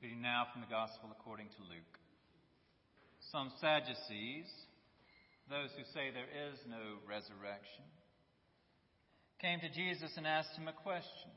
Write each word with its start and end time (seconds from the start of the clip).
Reading 0.00 0.22
now 0.22 0.46
from 0.52 0.62
the 0.62 0.70
Gospel 0.70 1.10
according 1.10 1.48
to 1.58 1.66
Luke. 1.66 1.98
Some 3.32 3.50
Sadducees, 3.60 4.46
those 5.50 5.74
who 5.74 5.82
say 5.90 6.14
there 6.14 6.30
is 6.30 6.54
no 6.70 7.02
resurrection, 7.02 7.82
came 9.42 9.58
to 9.58 9.74
Jesus 9.74 10.14
and 10.16 10.24
asked 10.24 10.54
him 10.54 10.68
a 10.68 10.82
question. 10.86 11.34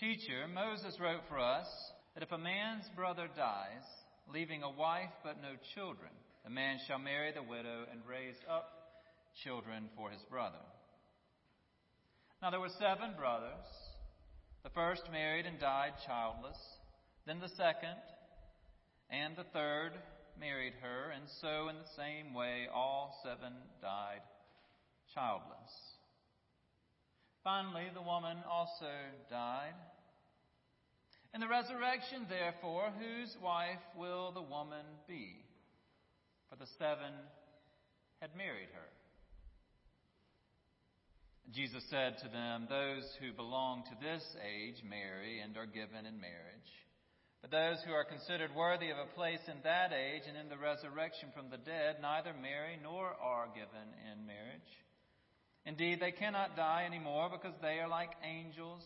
Teacher, 0.00 0.48
Moses 0.48 0.96
wrote 0.98 1.20
for 1.28 1.38
us 1.38 1.68
that 2.14 2.22
if 2.22 2.32
a 2.32 2.40
man's 2.40 2.88
brother 2.96 3.28
dies, 3.36 3.84
leaving 4.32 4.62
a 4.62 4.70
wife 4.72 5.12
but 5.22 5.42
no 5.44 5.60
children, 5.74 6.08
the 6.42 6.56
man 6.56 6.78
shall 6.88 6.98
marry 6.98 7.32
the 7.36 7.44
widow 7.44 7.84
and 7.92 8.00
raise 8.08 8.40
up 8.48 8.96
children 9.44 9.92
for 9.94 10.08
his 10.08 10.24
brother. 10.30 10.64
Now 12.40 12.48
there 12.48 12.64
were 12.64 12.72
seven 12.80 13.12
brothers. 13.12 13.68
The 14.62 14.72
first 14.72 15.02
married 15.12 15.44
and 15.44 15.60
died 15.60 15.92
childless. 16.06 16.56
Then 17.26 17.40
the 17.40 17.48
second 17.48 17.96
and 19.10 19.36
the 19.36 19.44
third 19.52 19.92
married 20.38 20.74
her, 20.82 21.10
and 21.10 21.24
so 21.40 21.68
in 21.68 21.76
the 21.76 21.94
same 21.96 22.34
way 22.34 22.66
all 22.72 23.18
seven 23.22 23.52
died 23.80 24.20
childless. 25.14 25.72
Finally, 27.42 27.86
the 27.94 28.02
woman 28.02 28.38
also 28.50 28.90
died. 29.30 29.74
In 31.34 31.40
the 31.40 31.48
resurrection, 31.48 32.26
therefore, 32.28 32.92
whose 32.98 33.36
wife 33.42 33.82
will 33.96 34.32
the 34.32 34.42
woman 34.42 34.86
be? 35.08 35.36
For 36.48 36.56
the 36.56 36.70
seven 36.78 37.12
had 38.20 38.36
married 38.36 38.68
her. 38.72 38.88
Jesus 41.52 41.84
said 41.90 42.16
to 42.18 42.28
them, 42.28 42.66
Those 42.68 43.04
who 43.20 43.32
belong 43.32 43.84
to 43.84 43.96
this 44.00 44.24
age 44.40 44.82
marry 44.88 45.40
and 45.40 45.56
are 45.56 45.66
given 45.66 46.06
in 46.06 46.20
marriage. 46.20 46.83
But 47.44 47.50
those 47.50 47.76
who 47.84 47.92
are 47.92 48.08
considered 48.08 48.56
worthy 48.56 48.88
of 48.88 48.96
a 48.96 49.14
place 49.14 49.44
in 49.52 49.60
that 49.64 49.92
age 49.92 50.22
and 50.26 50.34
in 50.34 50.48
the 50.48 50.56
resurrection 50.56 51.28
from 51.36 51.50
the 51.50 51.60
dead 51.60 52.00
neither 52.00 52.32
marry 52.32 52.80
nor 52.82 53.12
are 53.20 53.52
given 53.52 53.92
in 54.00 54.24
marriage. 54.24 54.72
Indeed, 55.66 56.00
they 56.00 56.12
cannot 56.12 56.56
die 56.56 56.88
anymore 56.88 57.28
because 57.28 57.52
they 57.60 57.80
are 57.80 57.88
like 57.88 58.16
angels 58.24 58.80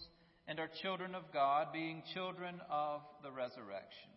and 0.49 0.59
are 0.59 0.69
children 0.83 1.15
of 1.15 1.23
God, 1.33 1.69
being 1.73 2.03
children 2.13 2.61
of 2.69 3.03
the 3.23 3.31
resurrection. 3.31 4.11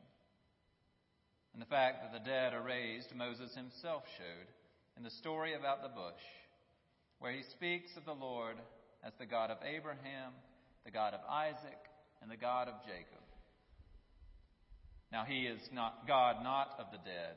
And 1.53 1.61
the 1.61 1.69
fact 1.69 2.01
that 2.01 2.11
the 2.11 2.27
dead 2.27 2.55
are 2.55 2.65
raised, 2.65 3.13
Moses 3.13 3.53
himself 3.53 4.01
showed 4.17 4.49
in 4.97 5.03
the 5.03 5.13
story 5.21 5.53
about 5.53 5.83
the 5.83 5.93
bush, 5.93 6.25
where 7.19 7.31
he 7.31 7.43
speaks 7.51 7.91
of 7.95 8.05
the 8.05 8.17
Lord 8.17 8.57
as 9.05 9.13
the 9.19 9.27
God 9.27 9.51
of 9.51 9.57
Abraham, 9.61 10.33
the 10.83 10.89
God 10.89 11.13
of 11.13 11.19
Isaac, 11.29 11.85
and 12.23 12.31
the 12.31 12.41
God 12.41 12.67
of 12.67 12.81
Jacob. 12.87 13.20
Now 15.11 15.25
he 15.27 15.41
is 15.41 15.59
not 15.73 16.07
God 16.07 16.37
not 16.43 16.69
of 16.79 16.85
the 16.91 16.97
dead, 16.97 17.35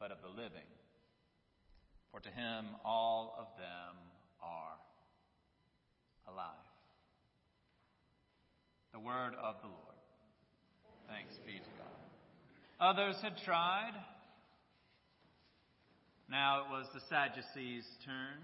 but 0.00 0.10
of 0.10 0.18
the 0.22 0.28
living. 0.28 0.66
For 2.10 2.20
to 2.20 2.28
him 2.30 2.64
all 2.84 3.36
of 3.38 3.46
them 3.58 3.96
are 4.42 6.32
alive. 6.32 6.46
The 8.92 9.00
word 9.00 9.34
of 9.42 9.56
the 9.60 9.68
Lord. 9.68 9.86
Thanks 11.08 11.34
be 11.44 11.52
to 11.52 11.70
God. 11.78 11.96
Others 12.80 13.16
had 13.22 13.36
tried. 13.44 13.92
Now 16.30 16.60
it 16.60 16.70
was 16.70 16.86
the 16.94 17.00
Sadducees' 17.08 17.86
turn. 18.04 18.40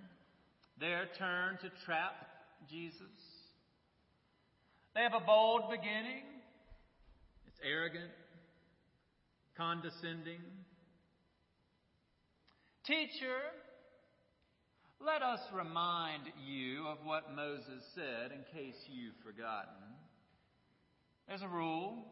Their 0.79 1.09
turn 1.19 1.59
to 1.63 1.71
trap 1.87 2.27
Jesus. 2.71 2.99
They 4.95 5.01
have 5.01 5.15
a 5.15 5.25
bold 5.25 5.71
beginning 5.71 6.32
arrogant, 7.65 8.11
condescending. 9.57 10.41
Teacher, 12.87 13.39
let 15.05 15.23
us 15.23 15.41
remind 15.53 16.25
you 16.47 16.87
of 16.87 16.99
what 17.05 17.35
Moses 17.35 17.83
said 17.95 18.33
in 18.33 18.45
case 18.53 18.77
you've 18.89 19.19
forgotten. 19.25 19.83
There's 21.29 21.43
a 21.43 21.49
rule. 21.49 22.05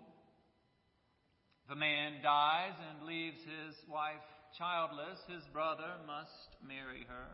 If 1.67 1.73
a 1.73 1.77
man 1.77 2.23
dies 2.23 2.75
and 2.91 3.07
leaves 3.07 3.39
his 3.43 3.77
wife 3.89 4.23
childless, 4.59 5.19
his 5.29 5.43
brother 5.53 5.99
must 6.07 6.57
marry 6.67 7.07
her. 7.09 7.29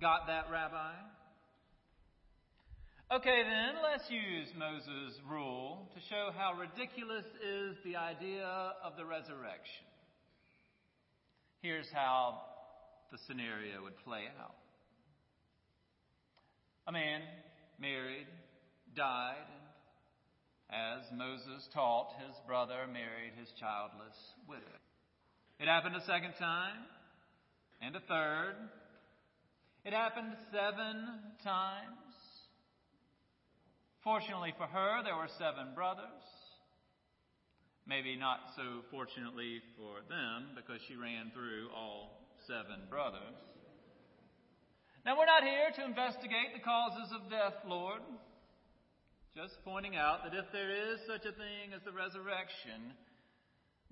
Got 0.00 0.26
that, 0.28 0.46
Rabbi? 0.50 0.94
Okay, 3.12 3.42
then, 3.42 3.82
let's 3.82 4.08
use 4.08 4.46
Moses' 4.56 5.18
rule 5.28 5.90
to 5.96 6.00
show 6.08 6.30
how 6.30 6.54
ridiculous 6.54 7.24
is 7.42 7.74
the 7.84 7.96
idea 7.96 8.46
of 8.84 8.92
the 8.96 9.04
resurrection. 9.04 9.82
Here's 11.60 11.90
how 11.92 12.38
the 13.10 13.18
scenario 13.26 13.82
would 13.82 13.98
play 14.04 14.30
out 14.40 14.54
a 16.86 16.92
man 16.92 17.22
married, 17.80 18.28
died, 18.94 19.42
and 20.70 21.02
as 21.02 21.10
Moses 21.12 21.68
taught, 21.74 22.14
his 22.24 22.36
brother 22.46 22.86
married 22.86 23.32
his 23.36 23.48
childless 23.58 24.14
widow. 24.48 24.78
It 25.58 25.66
happened 25.66 25.96
a 25.96 26.06
second 26.06 26.34
time, 26.38 26.78
and 27.82 27.96
a 27.96 28.00
third. 28.06 28.54
It 29.84 29.92
happened 29.92 30.36
seven 30.52 31.34
times. 31.42 31.99
Fortunately 34.02 34.54
for 34.56 34.66
her, 34.66 35.02
there 35.04 35.16
were 35.16 35.28
seven 35.36 35.74
brothers. 35.74 36.24
Maybe 37.86 38.16
not 38.16 38.40
so 38.56 38.80
fortunately 38.90 39.60
for 39.76 40.00
them 40.08 40.56
because 40.56 40.80
she 40.88 40.96
ran 40.96 41.32
through 41.34 41.68
all 41.74 42.24
seven 42.46 42.88
brothers. 42.88 43.36
Now, 45.04 45.16
we're 45.16 45.28
not 45.28 45.42
here 45.42 45.72
to 45.76 45.84
investigate 45.84 46.52
the 46.52 46.60
causes 46.60 47.12
of 47.12 47.30
death, 47.30 47.56
Lord. 47.66 48.00
Just 49.34 49.56
pointing 49.64 49.96
out 49.96 50.24
that 50.24 50.36
if 50.36 50.44
there 50.52 50.70
is 50.70 51.00
such 51.06 51.24
a 51.24 51.32
thing 51.32 51.72
as 51.74 51.80
the 51.84 51.92
resurrection, 51.92 52.92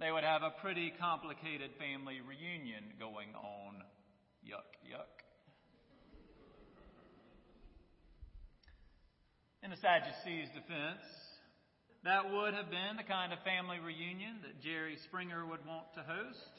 they 0.01 0.13
would 0.13 0.25
have 0.25 0.43
a 0.43 0.57
pretty 0.61 0.93
complicated 1.01 1.71
family 1.79 2.21
reunion 2.21 2.93
going 3.01 3.35
on. 3.35 3.83
Yuck, 4.45 4.69
yuck. 4.85 5.28
In 9.63 9.71
the 9.71 9.77
Sadducees' 9.77 10.49
defense, 10.55 11.03
that 12.05 12.31
would 12.31 12.55
have 12.55 12.71
been 12.71 12.95
the 12.97 13.03
kind 13.03 13.33
of 13.33 13.43
family 13.43 13.83
reunion 13.83 14.39
that 14.43 14.63
Jerry 14.63 14.97
Springer 15.05 15.45
would 15.45 15.67
want 15.67 15.91
to 15.95 16.03
host. 16.07 16.55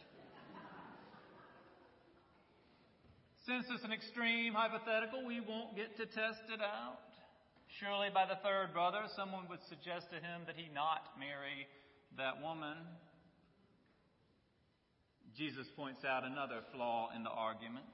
Since 3.47 3.65
it's 3.71 3.83
an 3.83 3.93
extreme 3.93 4.53
hypothetical, 4.53 5.25
we 5.25 5.39
won't 5.39 5.75
get 5.75 5.95
to 5.95 6.05
test 6.05 6.43
it 6.51 6.59
out. 6.59 6.99
Surely 7.79 8.09
by 8.13 8.25
the 8.27 8.35
third 8.43 8.73
brother, 8.73 9.07
someone 9.15 9.47
would 9.49 9.63
suggest 9.69 10.11
to 10.11 10.19
him 10.19 10.43
that 10.45 10.59
he 10.59 10.67
not 10.73 11.15
marry 11.17 11.71
that 12.17 12.43
woman. 12.43 12.77
Jesus 15.37 15.67
points 15.75 16.03
out 16.03 16.25
another 16.25 16.61
flaw 16.73 17.09
in 17.15 17.23
the 17.23 17.31
argument. 17.31 17.87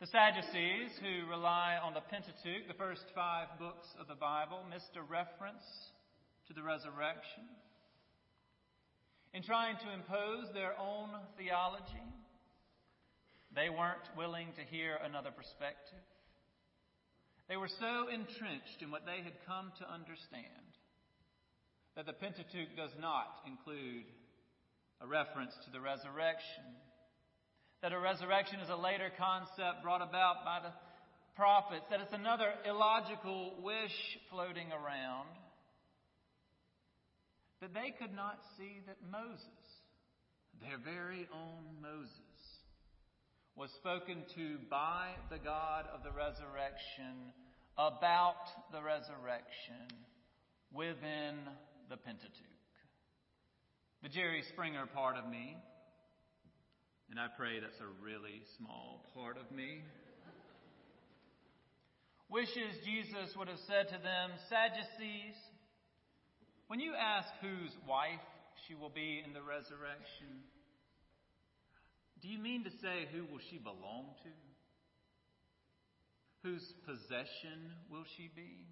The 0.00 0.06
Sadducees, 0.06 0.96
who 1.04 1.28
rely 1.28 1.76
on 1.76 1.92
the 1.92 2.00
Pentateuch, 2.00 2.64
the 2.64 2.80
first 2.80 3.04
five 3.14 3.52
books 3.60 3.84
of 4.00 4.08
the 4.08 4.16
Bible, 4.16 4.64
missed 4.64 4.96
a 4.96 5.04
reference 5.04 5.60
to 6.48 6.56
the 6.56 6.64
resurrection. 6.64 7.44
In 9.36 9.44
trying 9.44 9.76
to 9.76 9.92
impose 9.92 10.48
their 10.56 10.72
own 10.80 11.12
theology, 11.36 12.08
they 13.52 13.68
weren't 13.68 14.08
willing 14.16 14.48
to 14.56 14.64
hear 14.72 14.96
another 15.04 15.36
perspective. 15.36 16.08
They 17.52 17.60
were 17.60 17.68
so 17.68 18.08
entrenched 18.08 18.80
in 18.80 18.88
what 18.88 19.04
they 19.04 19.20
had 19.20 19.36
come 19.44 19.68
to 19.84 19.92
understand 19.92 20.64
that 21.92 22.08
the 22.08 22.16
Pentateuch 22.16 22.72
does 22.72 22.96
not 22.96 23.44
include 23.44 24.08
a 25.04 25.06
reference 25.06 25.52
to 25.68 25.70
the 25.70 25.84
resurrection 25.84 26.79
that 27.82 27.92
a 27.92 27.98
resurrection 27.98 28.60
is 28.60 28.68
a 28.68 28.76
later 28.76 29.10
concept 29.16 29.82
brought 29.82 30.02
about 30.02 30.44
by 30.44 30.60
the 30.62 30.72
prophets, 31.34 31.84
that 31.90 32.00
it's 32.00 32.12
another 32.12 32.52
illogical 32.68 33.54
wish 33.62 34.18
floating 34.30 34.68
around, 34.72 35.28
that 37.60 37.72
they 37.72 37.94
could 37.98 38.14
not 38.14 38.38
see 38.58 38.80
that 38.86 38.96
Moses, 39.10 39.40
their 40.60 40.78
very 40.78 41.28
own 41.32 41.80
Moses, 41.80 42.10
was 43.56 43.70
spoken 43.72 44.24
to 44.34 44.58
by 44.70 45.08
the 45.30 45.38
God 45.38 45.86
of 45.94 46.02
the 46.02 46.12
resurrection 46.12 47.32
about 47.76 48.44
the 48.72 48.82
resurrection 48.82 49.88
within 50.72 51.36
the 51.88 51.96
Pentateuch. 51.96 52.60
The 54.02 54.08
Jerry 54.08 54.42
Springer 54.52 54.86
part 54.86 55.16
of 55.16 55.28
me 55.28 55.56
and 57.10 57.18
I 57.18 57.26
pray 57.36 57.58
that's 57.58 57.80
a 57.80 58.04
really 58.04 58.40
small 58.56 59.04
part 59.14 59.36
of 59.36 59.50
me. 59.50 59.82
Wishes 62.30 62.78
Jesus 62.86 63.34
would 63.36 63.48
have 63.48 63.58
said 63.66 63.88
to 63.88 63.98
them, 63.98 64.30
Sadducees, 64.48 65.34
When 66.68 66.78
you 66.78 66.94
ask 66.94 67.26
whose 67.42 67.74
wife 67.88 68.22
she 68.66 68.76
will 68.76 68.94
be 68.94 69.20
in 69.26 69.32
the 69.32 69.42
resurrection, 69.42 70.46
do 72.22 72.28
you 72.28 72.38
mean 72.38 72.62
to 72.62 72.70
say 72.70 73.08
who 73.12 73.26
will 73.26 73.42
she 73.50 73.58
belong 73.58 74.14
to? 74.22 74.30
Whose 76.48 76.62
possession 76.86 77.74
will 77.90 78.04
she 78.16 78.30
be? 78.36 78.70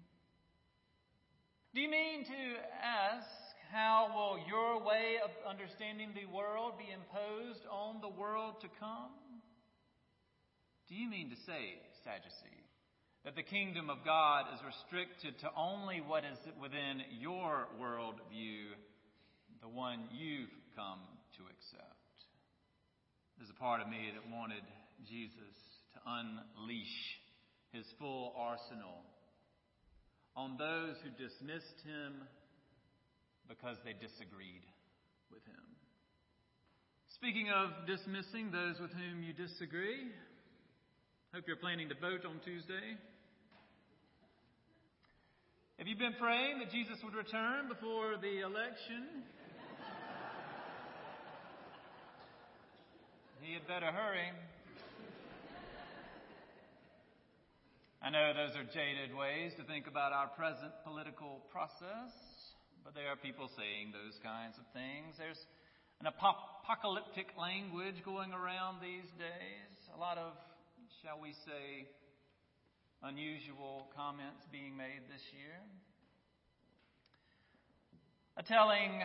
Do 1.75 1.81
you 1.81 1.89
mean 1.89 2.23
to 2.23 2.41
ask 2.81 3.27
how 3.71 4.09
will 4.13 4.41
your 4.49 4.81
way 4.81 5.21
of 5.23 5.29
understanding 5.47 6.09
the 6.17 6.25
world 6.35 6.73
be 6.77 6.89
imposed 6.89 7.61
on 7.69 8.01
the 8.01 8.09
world 8.09 8.55
to 8.61 8.67
come? 8.79 9.13
Do 10.89 10.95
you 10.95 11.09
mean 11.09 11.29
to 11.29 11.37
say, 11.45 11.77
Sadducee, 12.03 12.65
that 13.25 13.35
the 13.35 13.45
kingdom 13.45 13.89
of 13.89 14.01
God 14.03 14.45
is 14.53 14.59
restricted 14.65 15.37
to 15.39 15.53
only 15.55 16.01
what 16.01 16.25
is 16.25 16.39
within 16.59 17.05
your 17.21 17.69
worldview, 17.77 18.73
the 19.61 19.69
one 19.69 20.09
you've 20.17 20.49
come 20.75 21.05
to 21.37 21.45
accept? 21.45 22.15
There's 23.37 23.53
a 23.53 23.61
part 23.61 23.81
of 23.81 23.87
me 23.87 24.09
that 24.17 24.33
wanted 24.33 24.65
Jesus 25.05 25.55
to 25.93 25.99
unleash 26.09 26.97
his 27.71 27.85
full 27.99 28.33
arsenal 28.35 29.05
on 30.35 30.57
those 30.57 30.95
who 31.03 31.23
dismissed 31.23 31.85
him 31.85 32.25
because 33.49 33.75
they 33.83 33.97
disagreed 33.97 34.61
with 35.33 35.43
him. 35.49 35.65
Speaking 37.17 37.49
of 37.49 37.73
dismissing 37.89 38.53
those 38.53 38.79
with 38.79 38.93
whom 38.93 39.25
you 39.25 39.33
disagree, 39.33 40.13
hope 41.33 41.43
you're 41.49 41.57
planning 41.57 41.89
to 41.89 41.95
vote 41.95 42.23
on 42.23 42.39
Tuesday. 42.45 42.95
Have 45.79 45.87
you 45.87 45.97
been 45.97 46.13
praying 46.19 46.59
that 46.59 46.69
Jesus 46.71 47.01
would 47.03 47.15
return 47.15 47.67
before 47.67 48.15
the 48.21 48.45
election? 48.45 49.25
he 53.41 53.53
had 53.53 53.65
better 53.67 53.91
hurry. 53.91 54.29
I 58.01 58.09
know 58.09 58.31
those 58.31 58.55
are 58.55 58.63
jaded 58.63 59.15
ways 59.17 59.51
to 59.57 59.63
think 59.63 59.87
about 59.87 60.13
our 60.13 60.27
present 60.27 60.71
political 60.85 61.41
process, 61.51 62.11
but 62.83 62.95
there 62.95 63.07
are 63.11 63.19
people 63.19 63.49
saying 63.55 63.91
those 63.91 64.17
kinds 64.23 64.57
of 64.57 64.65
things. 64.73 65.15
There's 65.17 65.39
an 65.99 66.07
apocalyptic 66.07 67.35
language 67.35 67.99
going 68.05 68.31
around 68.31 68.79
these 68.81 69.07
days, 69.19 69.75
a 69.93 69.99
lot 69.99 70.17
of, 70.17 70.33
shall 71.03 71.19
we 71.19 71.35
say, 71.43 71.87
unusual 73.03 73.87
comments 73.95 74.43
being 74.51 74.75
made 74.75 75.03
this 75.11 75.23
year. 75.35 75.59
A 78.37 78.43
telling 78.43 79.03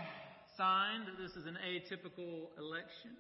sign 0.57 1.07
that 1.07 1.19
this 1.19 1.35
is 1.35 1.47
an 1.47 1.59
atypical 1.59 2.55
election 2.59 3.19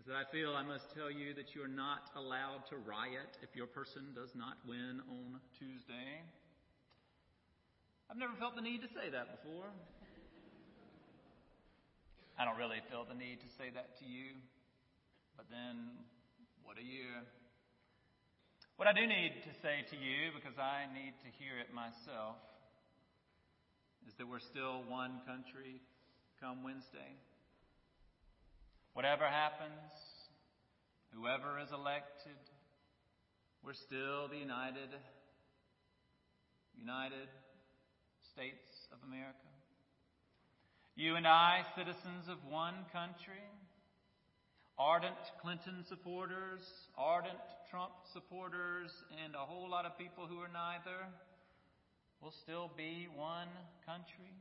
is 0.00 0.06
that 0.06 0.18
I 0.18 0.26
feel 0.34 0.54
I 0.54 0.66
must 0.66 0.90
tell 0.94 1.10
you 1.10 1.34
that 1.34 1.54
you 1.54 1.62
are 1.62 1.70
not 1.70 2.10
allowed 2.18 2.66
to 2.70 2.76
riot 2.82 3.38
if 3.42 3.54
your 3.54 3.66
person 3.66 4.10
does 4.14 4.34
not 4.34 4.58
win 4.66 5.00
on 5.06 5.38
Tuesday. 5.58 6.26
I've 8.14 8.22
never 8.22 8.38
felt 8.38 8.54
the 8.54 8.62
need 8.62 8.78
to 8.86 8.92
say 8.94 9.10
that 9.10 9.42
before. 9.42 9.66
I 12.38 12.46
don't 12.46 12.54
really 12.54 12.78
feel 12.86 13.02
the 13.02 13.18
need 13.18 13.42
to 13.42 13.50
say 13.58 13.74
that 13.74 13.98
to 13.98 14.06
you, 14.06 14.38
but 15.34 15.50
then 15.50 15.98
what 16.62 16.78
a 16.78 16.86
year. 16.86 17.26
What 18.78 18.86
I 18.86 18.94
do 18.94 19.02
need 19.02 19.42
to 19.42 19.52
say 19.66 19.82
to 19.90 19.98
you, 19.98 20.30
because 20.30 20.54
I 20.62 20.86
need 20.94 21.18
to 21.26 21.28
hear 21.42 21.58
it 21.58 21.74
myself, 21.74 22.38
is 24.06 24.14
that 24.22 24.30
we're 24.30 24.46
still 24.46 24.86
one 24.86 25.18
country 25.26 25.82
come 26.38 26.62
Wednesday. 26.62 27.18
Whatever 28.94 29.26
happens, 29.26 29.90
whoever 31.10 31.58
is 31.58 31.74
elected, 31.74 32.38
we're 33.66 33.74
still 33.74 34.30
the 34.30 34.38
United, 34.38 34.94
United 36.78 37.26
States 38.34 38.90
of 38.90 38.98
America. 39.06 39.46
You 40.96 41.14
and 41.14 41.26
I, 41.26 41.62
citizens 41.78 42.26
of 42.26 42.38
one 42.50 42.74
country, 42.90 43.46
ardent 44.76 45.14
Clinton 45.40 45.84
supporters, 45.88 46.66
ardent 46.98 47.38
Trump 47.70 47.92
supporters, 48.12 48.90
and 49.22 49.36
a 49.36 49.46
whole 49.46 49.70
lot 49.70 49.86
of 49.86 49.96
people 49.96 50.26
who 50.26 50.40
are 50.40 50.50
neither, 50.50 51.06
will 52.20 52.34
still 52.42 52.72
be 52.76 53.06
one 53.14 53.46
country. 53.86 54.34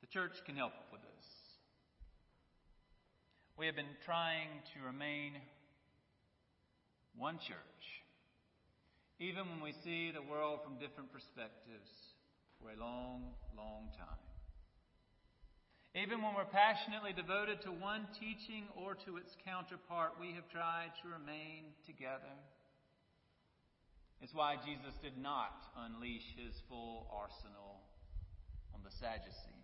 The 0.00 0.06
church 0.06 0.40
can 0.46 0.56
help 0.56 0.72
with 0.90 1.02
this. 1.02 1.26
We 3.58 3.66
have 3.66 3.76
been 3.76 4.00
trying 4.06 4.48
to 4.72 4.86
remain 4.86 5.36
one 7.18 7.36
church, 7.36 7.84
even 9.20 9.44
when 9.50 9.60
we 9.60 9.74
see 9.84 10.10
the 10.10 10.24
world 10.24 10.60
from 10.64 10.80
different 10.80 11.12
perspectives 11.12 12.11
for 12.62 12.70
a 12.70 12.78
long, 12.78 13.34
long 13.58 13.90
time. 13.98 14.22
Even 15.98 16.22
when 16.22 16.32
we're 16.32 16.48
passionately 16.48 17.12
devoted 17.12 17.60
to 17.62 17.74
one 17.74 18.06
teaching 18.16 18.64
or 18.78 18.94
to 19.04 19.18
its 19.18 19.36
counterpart, 19.44 20.16
we 20.16 20.32
have 20.32 20.48
tried 20.48 20.94
to 21.02 21.10
remain 21.10 21.74
together. 21.84 22.32
It's 24.22 24.32
why 24.32 24.56
Jesus 24.62 24.94
did 25.02 25.18
not 25.18 25.52
unleash 25.76 26.24
his 26.38 26.54
full 26.70 27.10
arsenal 27.12 27.82
on 28.72 28.80
the 28.86 28.94
Sadducees. 29.02 29.60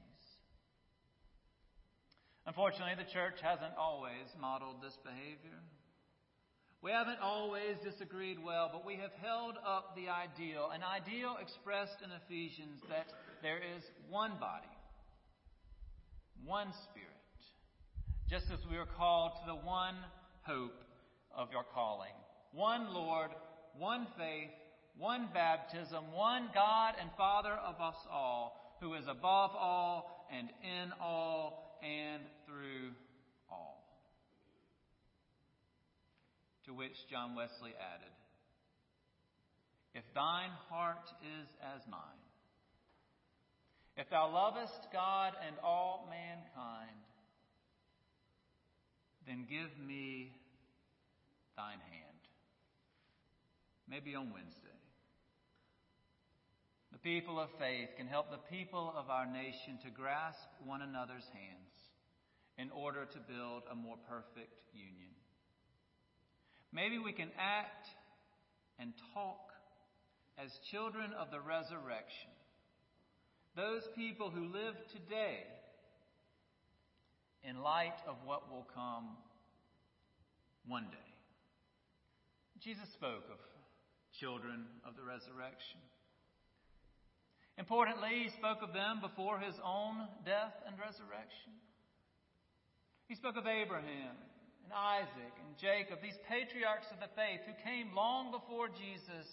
Unfortunately, 2.44 2.98
the 2.98 3.08
church 3.08 3.38
hasn't 3.40 3.78
always 3.78 4.28
modeled 4.40 4.82
this 4.82 4.98
behavior. 5.04 5.62
We 6.80 6.92
haven't 6.92 7.18
always 7.20 7.76
disagreed 7.82 8.38
well, 8.44 8.70
but 8.72 8.86
we 8.86 8.94
have 8.96 9.10
held 9.20 9.56
up 9.66 9.96
the 9.96 10.08
ideal, 10.08 10.70
an 10.72 10.82
ideal 10.84 11.36
expressed 11.42 11.98
in 12.04 12.10
Ephesians 12.24 12.80
that 12.88 13.06
there 13.42 13.58
is 13.58 13.82
one 14.08 14.32
body, 14.38 14.68
one 16.44 16.68
spirit, 16.84 17.08
just 18.30 18.46
as 18.52 18.60
we 18.70 18.76
are 18.76 18.86
called 18.86 19.32
to 19.40 19.46
the 19.46 19.66
one 19.66 19.96
hope 20.42 20.84
of 21.36 21.50
your 21.50 21.64
calling. 21.74 22.14
One 22.52 22.94
Lord, 22.94 23.30
one 23.76 24.06
faith, 24.16 24.50
one 24.96 25.28
baptism, 25.34 26.12
one 26.12 26.48
God 26.54 26.94
and 27.00 27.10
Father 27.16 27.52
of 27.52 27.80
us 27.80 27.96
all, 28.10 28.76
who 28.80 28.94
is 28.94 29.04
above 29.08 29.50
all 29.50 30.26
and 30.32 30.48
in 30.62 30.92
all 31.00 31.78
and 31.82 32.22
through 32.46 32.90
all. 33.50 33.84
To 36.68 36.74
which 36.74 37.08
John 37.08 37.34
Wesley 37.34 37.72
added, 37.80 38.12
If 39.94 40.04
thine 40.14 40.52
heart 40.68 41.08
is 41.24 41.48
as 41.64 41.80
mine, 41.90 42.20
if 43.96 44.10
thou 44.10 44.30
lovest 44.30 44.86
God 44.92 45.32
and 45.46 45.56
all 45.64 46.06
mankind, 46.10 47.00
then 49.26 49.46
give 49.48 49.72
me 49.80 50.36
thine 51.56 51.80
hand. 51.80 52.20
Maybe 53.88 54.14
on 54.14 54.30
Wednesday. 54.30 54.68
The 56.92 56.98
people 56.98 57.40
of 57.40 57.48
faith 57.58 57.88
can 57.96 58.08
help 58.08 58.30
the 58.30 58.44
people 58.54 58.92
of 58.94 59.08
our 59.08 59.24
nation 59.24 59.78
to 59.84 59.90
grasp 59.90 60.48
one 60.66 60.82
another's 60.82 61.28
hands 61.32 61.72
in 62.58 62.70
order 62.70 63.06
to 63.06 63.18
build 63.20 63.62
a 63.72 63.74
more 63.74 63.96
perfect 64.06 64.60
union. 64.74 65.16
Maybe 66.72 66.98
we 66.98 67.12
can 67.12 67.30
act 67.38 67.86
and 68.78 68.92
talk 69.14 69.52
as 70.36 70.50
children 70.70 71.12
of 71.18 71.30
the 71.30 71.40
resurrection, 71.40 72.30
those 73.56 73.82
people 73.96 74.30
who 74.30 74.52
live 74.52 74.74
today 74.92 75.42
in 77.42 77.60
light 77.62 77.98
of 78.06 78.16
what 78.24 78.50
will 78.50 78.66
come 78.74 79.16
one 80.66 80.84
day. 80.90 81.08
Jesus 82.60 82.88
spoke 82.92 83.24
of 83.30 83.38
children 84.20 84.66
of 84.86 84.94
the 84.96 85.02
resurrection. 85.02 85.80
Importantly, 87.56 88.22
he 88.24 88.30
spoke 88.30 88.62
of 88.62 88.72
them 88.72 89.00
before 89.00 89.38
his 89.38 89.54
own 89.64 90.06
death 90.24 90.54
and 90.66 90.78
resurrection. 90.78 91.54
He 93.08 93.14
spoke 93.14 93.36
of 93.36 93.46
Abraham 93.46 94.14
and 94.68 94.76
Isaac 94.76 95.32
and 95.40 95.56
Jacob, 95.56 96.02
these 96.02 96.18
patriarchs 96.28 96.92
of 96.92 97.00
the 97.00 97.08
faith 97.16 97.40
who 97.48 97.56
came 97.64 97.96
long 97.96 98.30
before 98.30 98.68
Jesus, 98.68 99.24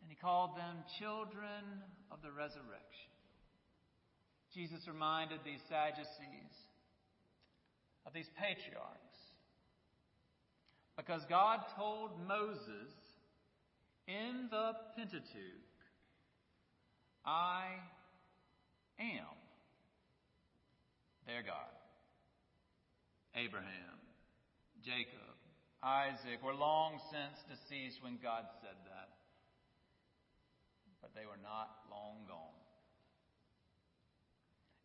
and 0.00 0.06
he 0.06 0.14
called 0.14 0.54
them 0.54 0.86
children 0.98 1.82
of 2.12 2.22
the 2.22 2.30
resurrection. 2.30 3.10
Jesus 4.54 4.86
reminded 4.86 5.40
these 5.44 5.58
Sadducees 5.68 6.54
of 8.06 8.12
these 8.14 8.30
patriarchs 8.38 9.18
because 10.96 11.22
God 11.28 11.58
told 11.76 12.10
Moses 12.26 12.94
in 14.06 14.46
the 14.50 14.72
Pentateuch, 14.96 15.66
I 17.26 17.66
am 19.00 19.34
their 21.26 21.42
God. 21.42 21.74
Abraham, 23.34 24.07
Jacob, 24.84 25.34
Isaac 25.82 26.42
were 26.42 26.54
long 26.54 26.98
since 27.10 27.38
deceased 27.46 28.02
when 28.02 28.18
God 28.22 28.44
said 28.60 28.78
that. 28.86 29.08
But 31.00 31.14
they 31.14 31.26
were 31.26 31.40
not 31.42 31.70
long 31.90 32.26
gone. 32.26 32.58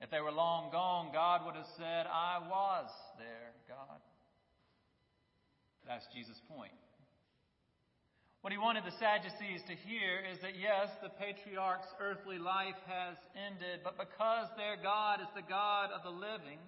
If 0.01 0.11
they 0.11 0.19
were 0.19 0.31
long 0.31 0.69
gone, 0.71 1.09
God 1.13 1.45
would 1.45 1.55
have 1.55 1.69
said, 1.77 2.05
I 2.11 2.43
was 2.43 2.89
their, 3.17 3.55
God. 3.69 4.03
That's 5.87 6.05
Jesus' 6.13 6.39
point. 6.47 6.75
What 8.43 8.51
he 8.51 8.59
wanted 8.59 8.83
the 8.83 8.99
Sadducees 8.99 9.63
to 9.71 9.75
hear 9.87 10.19
is 10.27 10.35
that 10.43 10.59
yes, 10.59 10.91
the 10.99 11.15
patriarch's 11.15 11.87
earthly 12.03 12.35
life 12.35 12.75
has 12.83 13.15
ended, 13.39 13.79
but 13.87 13.95
because 13.95 14.51
their 14.59 14.75
God 14.75 15.23
is 15.23 15.31
the 15.31 15.47
God 15.47 15.95
of 15.95 16.03
the 16.03 16.11
living, 16.11 16.59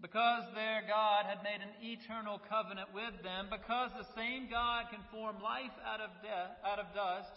because 0.00 0.44
their 0.54 0.82
God 0.86 1.24
had 1.24 1.42
made 1.42 1.60
an 1.64 1.72
eternal 1.80 2.40
covenant 2.48 2.92
with 2.94 3.16
them, 3.22 3.48
because 3.50 3.90
the 3.96 4.06
same 4.14 4.48
God 4.50 4.86
can 4.90 5.00
form 5.10 5.36
life 5.42 5.72
out 5.86 6.00
of 6.00 6.10
death, 6.22 6.56
out 6.64 6.78
of 6.78 6.92
dust, 6.94 7.32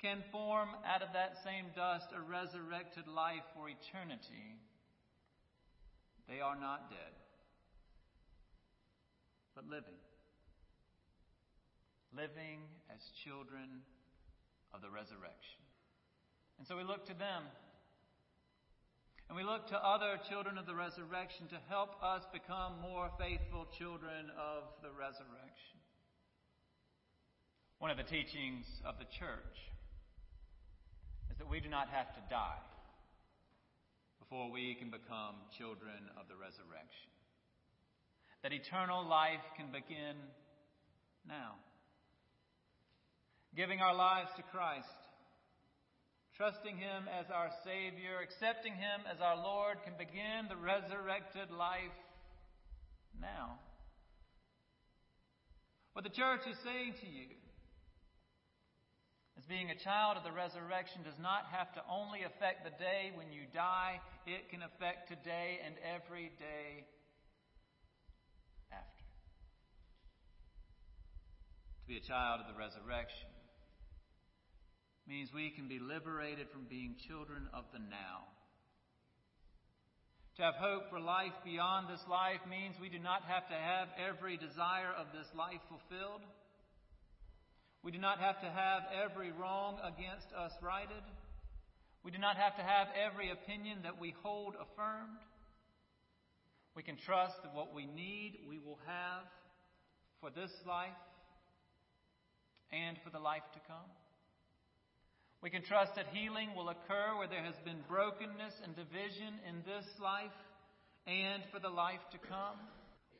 can 0.00 0.22
form 0.30 0.68
out 0.84 1.00
of 1.00 1.08
that 1.14 1.40
same 1.42 1.66
dust 1.74 2.08
a 2.12 2.20
resurrected 2.20 3.08
life 3.08 3.44
for 3.56 3.68
eternity, 3.68 4.60
they 6.28 6.40
are 6.40 6.56
not 6.56 6.90
dead, 6.90 7.14
but 9.54 9.64
living 9.64 10.00
living 12.16 12.62
as 12.94 13.02
children 13.26 13.82
of 14.72 14.80
the 14.82 14.90
resurrection. 14.90 15.62
And 16.58 16.66
so 16.66 16.76
we 16.76 16.84
look 16.84 17.06
to 17.06 17.14
them. 17.14 17.42
And 19.28 19.36
we 19.36 19.42
look 19.42 19.66
to 19.68 19.78
other 19.78 20.20
children 20.28 20.58
of 20.58 20.66
the 20.66 20.74
resurrection 20.74 21.48
to 21.48 21.58
help 21.68 21.96
us 22.02 22.22
become 22.32 22.80
more 22.80 23.10
faithful 23.18 23.66
children 23.78 24.30
of 24.36 24.68
the 24.82 24.90
resurrection. 24.92 25.78
One 27.78 27.90
of 27.90 27.96
the 27.96 28.04
teachings 28.04 28.64
of 28.84 28.98
the 28.98 29.08
church 29.18 29.58
is 31.32 31.38
that 31.38 31.48
we 31.48 31.60
do 31.60 31.68
not 31.68 31.88
have 31.88 32.12
to 32.14 32.22
die 32.30 32.62
before 34.20 34.50
we 34.50 34.76
can 34.76 34.90
become 34.90 35.40
children 35.56 36.08
of 36.20 36.28
the 36.28 36.36
resurrection. 36.36 37.10
That 38.42 38.52
eternal 38.52 39.08
life 39.08 39.44
can 39.56 39.72
begin 39.72 40.16
now 41.26 41.56
giving 43.56 43.80
our 43.80 43.94
lives 43.94 44.30
to 44.36 44.42
Christ, 44.50 44.88
trusting 46.36 46.76
Him 46.76 47.06
as 47.06 47.30
our 47.30 47.50
Savior, 47.62 48.18
accepting 48.22 48.74
Him 48.74 49.06
as 49.10 49.20
our 49.20 49.36
Lord, 49.36 49.78
can 49.84 49.94
begin 49.94 50.50
the 50.50 50.56
resurrected 50.56 51.50
life 51.50 51.94
now. 53.20 53.58
What 55.92 56.02
the 56.02 56.10
church 56.10 56.42
is 56.50 56.58
saying 56.64 56.94
to 57.00 57.06
you 57.06 57.30
as 59.38 59.44
being 59.46 59.70
a 59.70 59.78
child 59.78 60.16
of 60.16 60.24
the 60.24 60.34
resurrection 60.34 61.02
does 61.02 61.18
not 61.22 61.46
have 61.54 61.72
to 61.74 61.82
only 61.86 62.22
affect 62.22 62.66
the 62.66 62.74
day 62.82 63.14
when 63.14 63.30
you 63.30 63.46
die, 63.54 64.00
it 64.26 64.50
can 64.50 64.62
affect 64.62 65.06
today 65.06 65.62
and 65.64 65.74
every 65.82 66.34
day 66.38 66.82
after. 68.74 69.06
To 71.78 71.86
be 71.86 71.96
a 71.98 72.02
child 72.02 72.42
of 72.42 72.50
the 72.50 72.58
resurrection 72.58 73.33
means 75.08 75.28
we 75.34 75.50
can 75.50 75.68
be 75.68 75.78
liberated 75.78 76.48
from 76.50 76.64
being 76.68 76.96
children 77.06 77.48
of 77.52 77.64
the 77.72 77.78
now. 77.78 78.24
To 80.36 80.42
have 80.42 80.54
hope 80.58 80.90
for 80.90 80.98
life 80.98 81.36
beyond 81.44 81.86
this 81.88 82.02
life 82.10 82.40
means 82.50 82.74
we 82.80 82.88
do 82.88 82.98
not 82.98 83.22
have 83.22 83.46
to 83.48 83.54
have 83.54 83.88
every 83.94 84.36
desire 84.36 84.90
of 84.98 85.06
this 85.14 85.28
life 85.36 85.62
fulfilled. 85.68 86.22
We 87.84 87.92
do 87.92 87.98
not 87.98 88.18
have 88.18 88.40
to 88.40 88.50
have 88.50 88.82
every 88.90 89.30
wrong 89.30 89.78
against 89.84 90.26
us 90.34 90.50
righted. 90.60 91.04
We 92.02 92.10
do 92.10 92.18
not 92.18 92.36
have 92.36 92.56
to 92.56 92.62
have 92.62 92.88
every 92.98 93.30
opinion 93.30 93.80
that 93.84 94.00
we 94.00 94.14
hold 94.22 94.54
affirmed. 94.56 95.22
We 96.74 96.82
can 96.82 96.96
trust 96.96 97.40
that 97.42 97.54
what 97.54 97.72
we 97.72 97.86
need 97.86 98.38
we 98.48 98.58
will 98.58 98.78
have 98.86 99.22
for 100.20 100.30
this 100.30 100.50
life 100.66 100.90
and 102.72 102.96
for 103.04 103.10
the 103.10 103.20
life 103.20 103.46
to 103.52 103.60
come. 103.68 104.03
We 105.44 105.50
can 105.50 105.60
trust 105.60 105.92
that 105.96 106.08
healing 106.08 106.56
will 106.56 106.70
occur 106.70 107.20
where 107.20 107.28
there 107.28 107.44
has 107.44 107.60
been 107.68 107.84
brokenness 107.84 108.64
and 108.64 108.72
division 108.72 109.36
in 109.44 109.60
this 109.68 109.84
life 110.00 110.32
and 111.04 111.44
for 111.52 111.60
the 111.60 111.68
life 111.68 112.00
to 112.16 112.18
come. 112.18 112.56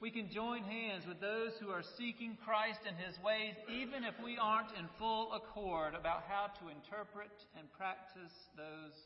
We 0.00 0.08
can 0.08 0.32
join 0.32 0.64
hands 0.64 1.04
with 1.04 1.20
those 1.20 1.52
who 1.60 1.68
are 1.68 1.84
seeking 2.00 2.38
Christ 2.40 2.80
and 2.88 2.96
His 2.96 3.12
ways, 3.20 3.52
even 3.68 4.08
if 4.08 4.16
we 4.24 4.40
aren't 4.40 4.72
in 4.72 4.88
full 4.98 5.36
accord 5.36 5.92
about 5.92 6.24
how 6.24 6.48
to 6.64 6.72
interpret 6.72 7.28
and 7.60 7.68
practice 7.76 8.32
those 8.56 8.96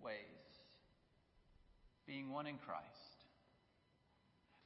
ways. 0.00 0.48
Being 2.08 2.32
one 2.32 2.46
in 2.46 2.56
Christ. 2.56 3.20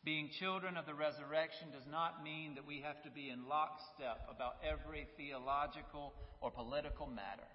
Being 0.04 0.30
children 0.38 0.76
of 0.76 0.86
the 0.86 0.94
resurrection 0.94 1.74
does 1.74 1.90
not 1.90 2.22
mean 2.22 2.54
that 2.54 2.70
we 2.70 2.86
have 2.86 3.02
to 3.02 3.10
be 3.10 3.30
in 3.34 3.50
lockstep 3.50 4.30
about 4.30 4.62
every 4.62 5.08
theological 5.18 6.14
or 6.40 6.52
political 6.52 7.08
matter. 7.10 7.50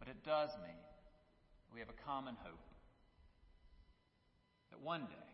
But 0.00 0.08
it 0.08 0.24
does 0.24 0.50
mean 0.64 0.80
we 1.72 1.78
have 1.78 1.88
a 1.88 2.04
common 2.04 2.34
hope 2.42 2.58
that 4.70 4.80
one 4.80 5.02
day, 5.02 5.30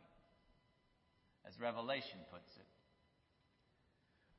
as 1.49 1.59
Revelation 1.59 2.19
puts 2.31 2.51
it, 2.57 2.67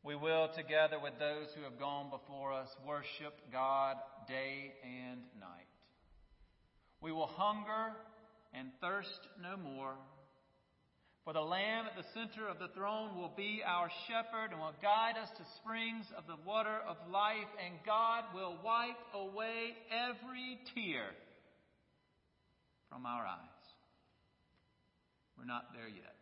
we 0.03 0.15
will, 0.15 0.47
together 0.55 0.99
with 1.01 1.13
those 1.19 1.47
who 1.55 1.63
have 1.63 1.79
gone 1.79 2.09
before 2.09 2.53
us, 2.53 2.69
worship 2.85 3.33
God 3.51 3.97
day 4.27 4.73
and 4.83 5.21
night. 5.39 5.67
We 7.01 7.11
will 7.11 7.27
hunger 7.27 7.93
and 8.53 8.69
thirst 8.79 9.19
no 9.41 9.57
more 9.57 9.95
for 11.27 11.33
the 11.33 11.41
Lamb 11.41 11.83
at 11.83 11.97
the 11.99 12.07
center 12.13 12.47
of 12.47 12.57
the 12.57 12.71
throne 12.71 13.19
will 13.19 13.33
be 13.35 13.59
our 13.59 13.91
shepherd 14.07 14.55
and 14.55 14.61
will 14.61 14.71
guide 14.81 15.19
us 15.21 15.27
to 15.35 15.43
springs 15.59 16.05
of 16.15 16.23
the 16.23 16.39
water 16.47 16.79
of 16.87 16.95
life, 17.11 17.51
and 17.59 17.75
God 17.85 18.23
will 18.33 18.55
wipe 18.63 18.95
away 19.13 19.75
every 19.91 20.55
tear 20.71 21.03
from 22.87 23.05
our 23.05 23.27
eyes. 23.27 23.59
We're 25.37 25.43
not 25.43 25.75
there 25.75 25.89
yet, 25.89 26.15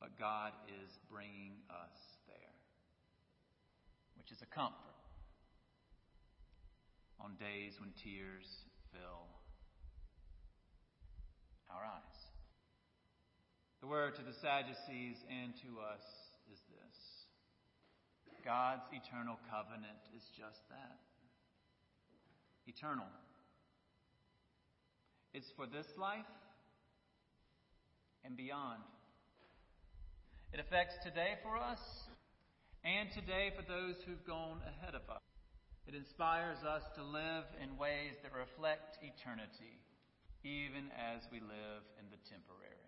but 0.00 0.18
God 0.18 0.52
is 0.80 0.88
bringing 1.12 1.60
us 1.68 1.92
there, 2.26 2.56
which 4.16 4.32
is 4.32 4.40
a 4.40 4.48
comfort 4.48 4.96
on 7.20 7.36
days 7.36 7.76
when 7.84 7.92
tears 8.02 8.48
fill 8.96 9.28
our 11.68 11.84
eyes. 11.84 12.15
The 13.86 13.94
word 13.94 14.18
to 14.18 14.26
the 14.26 14.34
Sadducees 14.42 15.14
and 15.30 15.54
to 15.62 15.78
us 15.78 16.02
is 16.50 16.58
this 16.74 16.98
God's 18.42 18.82
eternal 18.90 19.38
covenant 19.46 20.02
is 20.10 20.26
just 20.34 20.58
that 20.74 20.98
eternal. 22.66 23.06
It's 25.30 25.46
for 25.54 25.70
this 25.70 25.86
life 25.94 26.26
and 28.26 28.34
beyond. 28.36 28.82
It 30.50 30.58
affects 30.58 30.98
today 31.06 31.38
for 31.46 31.54
us 31.54 31.78
and 32.82 33.06
today 33.14 33.54
for 33.54 33.62
those 33.70 33.94
who've 34.02 34.26
gone 34.26 34.66
ahead 34.66 34.98
of 34.98 35.06
us. 35.06 35.22
It 35.86 35.94
inspires 35.94 36.58
us 36.66 36.82
to 36.98 37.06
live 37.06 37.46
in 37.62 37.78
ways 37.78 38.18
that 38.26 38.34
reflect 38.34 38.98
eternity, 38.98 39.78
even 40.42 40.90
as 40.90 41.22
we 41.30 41.38
live 41.38 41.86
in 42.02 42.10
the 42.10 42.18
temporary. 42.26 42.85